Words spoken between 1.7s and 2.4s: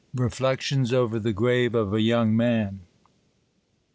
of a Young